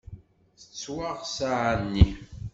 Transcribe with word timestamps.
Tettwaɣ 0.59 1.17
ssaεa-nni. 1.25 2.07